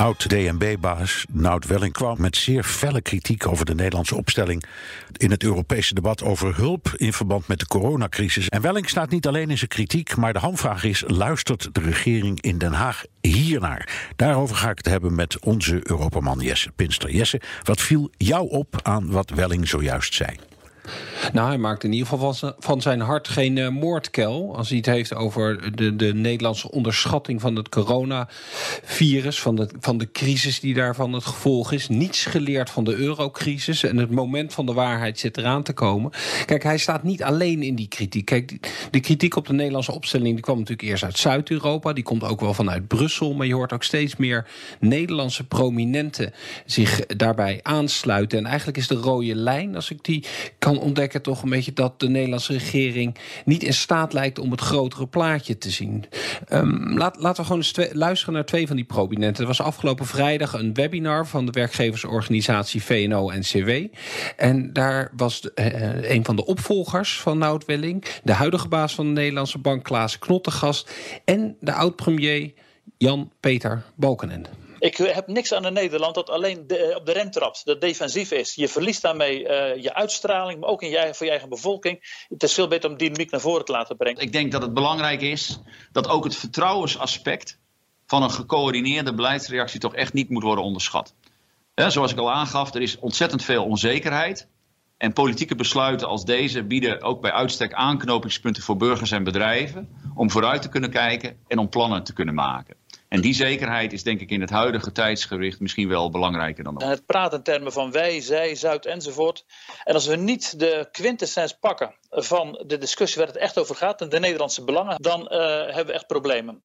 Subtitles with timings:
[0.00, 4.64] Oud-DNB-baas Nout Welling kwam met zeer felle kritiek over de Nederlandse opstelling
[5.16, 8.48] in het Europese debat over hulp in verband met de coronacrisis.
[8.48, 12.40] En Welling staat niet alleen in zijn kritiek, maar de hamvraag is: luistert de regering
[12.40, 14.10] in Den Haag hiernaar?
[14.16, 17.10] Daarover ga ik het hebben met onze Europaman Jesse Pinster.
[17.10, 20.36] Jesse, wat viel jou op aan wat Welling zojuist zei?
[21.32, 24.56] Nou, hij maakt in ieder geval van zijn hart geen uh, moordkel.
[24.56, 29.98] Als hij het heeft over de, de Nederlandse onderschatting van het coronavirus, van de, van
[29.98, 31.88] de crisis die daarvan het gevolg is.
[31.88, 33.82] Niets geleerd van de eurocrisis.
[33.82, 36.10] En het moment van de waarheid zit eraan te komen.
[36.46, 38.24] Kijk, hij staat niet alleen in die kritiek.
[38.24, 41.92] Kijk, de kritiek op de Nederlandse opstelling die kwam natuurlijk eerst uit Zuid-Europa.
[41.92, 43.34] Die komt ook wel vanuit Brussel.
[43.34, 44.46] Maar je hoort ook steeds meer
[44.80, 46.32] Nederlandse prominenten
[46.66, 48.38] zich daarbij aansluiten.
[48.38, 50.24] En eigenlijk is de rode lijn, als ik die
[50.58, 54.60] kan ontdekken toch een beetje dat de Nederlandse regering niet in staat lijkt om het
[54.60, 56.04] grotere plaatje te zien.
[56.52, 59.42] Um, laat, laten we gewoon eens luisteren naar twee van die prominenten.
[59.42, 63.70] Er was afgelopen vrijdag een webinar van de werkgeversorganisatie VNO-NCW.
[64.36, 68.94] En daar was de, uh, een van de opvolgers van Nout Welling, de huidige baas
[68.94, 70.90] van de Nederlandse bank Klaas Knottegast
[71.24, 72.52] en de oud-premier
[72.98, 74.48] Jan-Peter Balkenende.
[74.80, 78.30] Ik heb niks aan een Nederland dat alleen de, op de rem trapt, dat defensief
[78.30, 78.54] is.
[78.54, 82.24] Je verliest daarmee uh, je uitstraling, maar ook in je voor je eigen bevolking.
[82.28, 84.22] Het is veel beter om dynamiek naar voren te laten brengen.
[84.22, 85.58] Ik denk dat het belangrijk is
[85.92, 87.58] dat ook het vertrouwensaspect
[88.06, 91.14] van een gecoördineerde beleidsreactie toch echt niet moet worden onderschat.
[91.74, 94.48] He, zoals ik al aangaf, er is ontzettend veel onzekerheid.
[94.96, 100.30] En politieke besluiten als deze bieden ook bij uitstek aanknopingspunten voor burgers en bedrijven om
[100.30, 102.79] vooruit te kunnen kijken en om plannen te kunnen maken.
[103.10, 106.90] En die zekerheid is denk ik in het huidige tijdsgericht misschien wel belangrijker dan ooit.
[106.90, 109.44] Het praat in termen van wij, zij, Zuid enzovoort.
[109.84, 114.00] En als we niet de quintessens pakken van de discussie waar het echt over gaat,
[114.00, 115.28] en de Nederlandse belangen, dan uh,
[115.64, 116.62] hebben we echt problemen.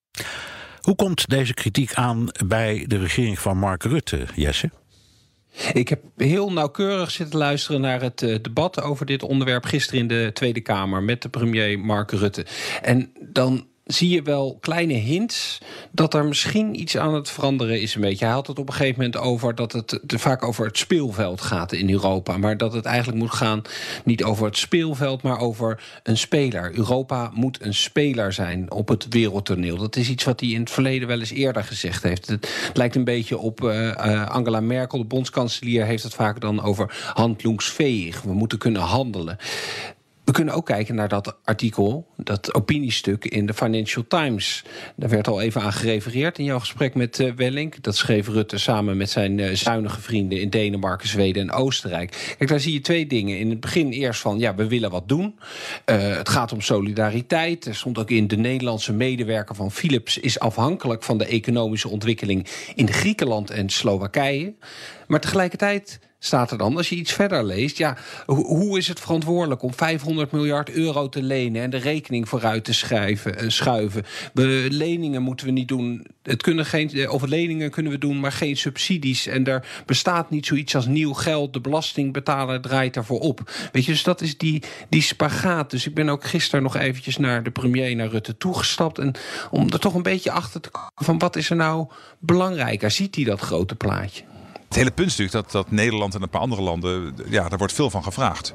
[0.82, 4.70] Hoe komt deze kritiek aan bij de regering van Mark Rutte, Jesse?
[5.74, 10.08] Ik heb heel nauwkeurig zitten luisteren naar het uh, debat over dit onderwerp gisteren in
[10.08, 12.46] de Tweede Kamer met de premier Mark Rutte.
[12.82, 15.58] En dan zie je wel kleine hints
[15.92, 18.26] dat er misschien iets aan het veranderen is een beetje.
[18.26, 21.72] Hij had het op een gegeven moment over dat het vaak over het speelveld gaat
[21.72, 22.38] in Europa.
[22.38, 23.62] Maar dat het eigenlijk moet gaan
[24.04, 26.78] niet over het speelveld, maar over een speler.
[26.78, 29.78] Europa moet een speler zijn op het wereldtoneel.
[29.78, 32.28] Dat is iets wat hij in het verleden wel eens eerder gezegd heeft.
[32.28, 37.12] Het lijkt een beetje op uh, Angela Merkel, de bondskanselier, heeft het vaak dan over
[37.14, 38.22] handlungsveeg.
[38.22, 39.38] We moeten kunnen handelen.
[40.26, 44.64] We kunnen ook kijken naar dat artikel, dat opiniestuk in de Financial Times.
[44.96, 47.84] Daar werd al even aan gerefereerd in jouw gesprek met uh, Wellink.
[47.84, 52.36] Dat schreef Rutte samen met zijn uh, zuinige vrienden in Denemarken, Zweden en Oostenrijk.
[52.38, 53.40] Kijk, daar zie je twee dingen.
[53.40, 55.36] In het begin eerst van, ja, we willen wat doen.
[55.86, 57.66] Uh, het gaat om solidariteit.
[57.66, 62.48] Er stond ook in, de Nederlandse medewerker van Philips is afhankelijk van de economische ontwikkeling
[62.76, 64.54] in Griekenland en Slowakije.
[65.08, 66.78] Maar tegelijkertijd staat er dan.
[66.78, 71.24] Als je iets verder leest, ja, hoe is het verantwoordelijk om 500 miljard euro te
[71.24, 74.04] lenen en de rekening vooruit te schrijven, uh, schuiven?
[74.34, 76.06] We, leningen moeten we niet doen.
[76.24, 79.28] Het kunnen geen, eh, of leningen kunnen we doen, maar geen subsidies.
[79.28, 81.54] En er bestaat niet zoiets als nieuw geld.
[81.54, 83.52] De belastingbetaler draait daarvoor op.
[83.72, 85.72] Weet je, dus dat is die, die spagaat.
[85.72, 89.00] Dus ik ben ook gisteren nog eventjes naar de premier, naar Rutte toegestapt.
[89.00, 89.14] En
[89.52, 91.88] om er toch een beetje achter te komen van wat is er nou
[92.20, 92.92] belangrijker?
[92.92, 94.24] Ziet hij dat grote plaatje?
[94.76, 97.58] Het hele punt is natuurlijk dat, dat Nederland en een paar andere landen, ja, daar
[97.58, 98.54] wordt veel van gevraagd.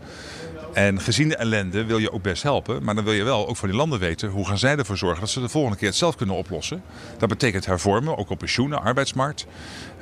[0.72, 2.84] En gezien de ellende wil je ook best helpen.
[2.84, 5.20] Maar dan wil je wel ook van die landen weten hoe gaan zij ervoor zorgen
[5.20, 6.82] dat ze de volgende keer het zelf kunnen oplossen.
[7.18, 9.46] Dat betekent hervormen, ook op pensioenen, arbeidsmarkt,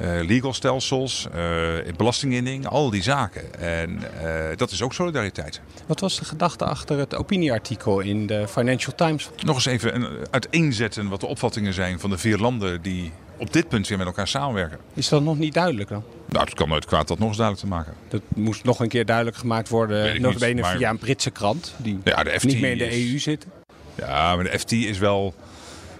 [0.00, 3.60] uh, legal stelsels, uh, belastinginning, al die zaken.
[3.60, 3.90] En
[4.24, 5.60] uh, dat is ook solidariteit.
[5.86, 9.30] Wat was de gedachte achter het opinieartikel in de Financial Times?
[9.44, 13.68] Nog eens even uiteenzetten wat de opvattingen zijn van de vier landen die op dit
[13.68, 14.78] punt weer met elkaar samenwerken.
[14.94, 16.02] Is dat nog niet duidelijk dan?
[16.28, 17.94] Nou, het kan nooit kwaad dat nog eens duidelijk te maken.
[18.08, 20.76] Dat moest nog een keer duidelijk gemaakt worden, nog bene maar...
[20.76, 23.10] via een Britse krant, die ja, de FT niet meer in de is...
[23.10, 23.46] EU zit.
[23.94, 25.34] Ja, maar de FT is wel,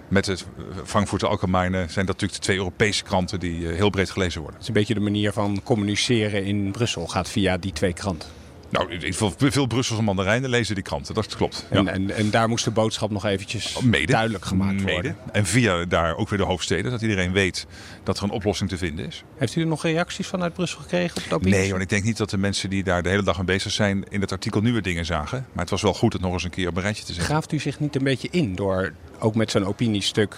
[0.09, 0.47] met het
[0.85, 4.59] Frankfurter Allgemeine, zijn dat natuurlijk de twee Europese kranten die heel breed gelezen worden.
[4.59, 8.29] Het is een beetje de manier van communiceren in Brussel, gaat via die twee kranten.
[8.71, 11.67] Nou, ik- veel, veel Brusselse mandarijnen lezen die kranten, dat klopt.
[11.71, 11.77] Ja.
[11.77, 14.13] En, en, en daar moest de boodschap nog eventjes Mede.
[14.13, 14.93] duidelijk gemaakt Mede.
[14.93, 15.17] worden.
[15.33, 17.67] En via daar ook weer de hoofdsteden, dat iedereen weet
[18.03, 19.23] dat er een oplossing te vinden is.
[19.37, 21.45] Heeft u er nog reacties vanuit Brussel gekregen op?
[21.45, 23.73] Nee, want ik denk niet dat de mensen die daar de hele dag mee bezig
[23.73, 25.47] zijn in het artikel nieuwe dingen zagen.
[25.53, 27.25] Maar het was wel goed het nog eens een keer op een rijtje te zetten.
[27.31, 30.37] Graaft u zich niet een beetje in door ook met zo'n opiniestuk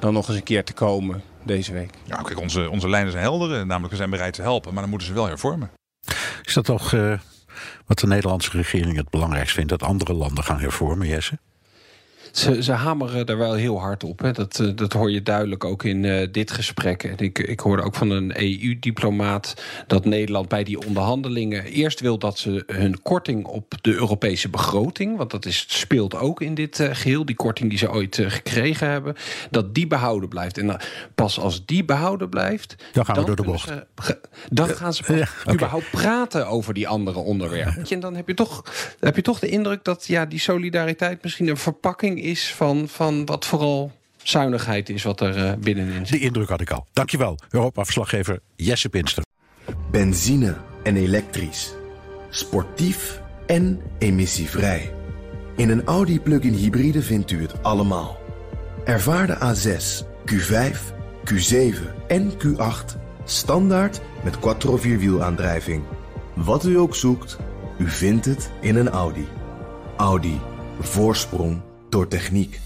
[0.00, 1.90] dan nog eens een keer te komen deze week?
[2.04, 4.80] Ja, kijk, onze, onze lijnen zijn helder, eh, namelijk we zijn bereid te helpen, maar
[4.82, 5.70] dan moeten ze wel hervormen.
[6.42, 7.12] Is dat toch eh,
[7.86, 9.70] wat de Nederlandse regering het belangrijkst vindt?
[9.70, 11.38] Dat andere landen gaan hervormen, Jesse?
[12.32, 14.18] Ze, ze hameren er wel heel hard op.
[14.20, 14.32] Hè.
[14.32, 17.04] Dat, eh, dat hoor je duidelijk ook in eh, dit gesprek.
[17.04, 19.54] En ik, ik hoorde ook van een EU-diplomaat
[19.86, 25.16] dat Nederland bij die onderhandelingen eerst wil dat ze hun korting op de Europese begroting,
[25.16, 28.88] want dat is, speelt ook in dit eh, geheel, die korting die ze ooit gekregen
[28.90, 29.14] hebben,
[29.50, 30.58] dat die behouden blijft.
[30.58, 30.80] En dan,
[31.14, 33.68] pas als die behouden blijft, Dan gaan we door de bocht.
[33.68, 34.20] ze- ge-
[34.50, 37.84] dan gaan ze pas Ja, überhaupt praten over die andere onderwerpen.
[37.88, 38.64] En dan heb je, toch,
[39.00, 43.24] heb je toch de indruk dat ja, die solidariteit misschien een verpakking is van, van
[43.24, 43.92] wat vooral
[44.22, 46.18] zuinigheid is wat er eh, binnenin zit.
[46.18, 46.86] Die indruk had ik al.
[46.92, 49.24] Dankjewel, Europa-verslaggever Jesse Pinster.
[49.90, 51.74] Benzine en elektrisch.
[52.30, 54.94] Sportief en emissievrij.
[55.56, 58.18] In een Audi plug-in hybride vindt u het allemaal.
[58.84, 60.76] Ervaar de A6, Q5,
[61.24, 65.82] Q7 en Q8 standaard met quattro vierwielaandrijving.
[66.34, 67.38] Wat u ook zoekt,
[67.78, 69.26] u vindt het in een Audi.
[69.96, 70.40] Audi.
[70.80, 71.60] Voorsprong
[71.92, 72.60] door techniek.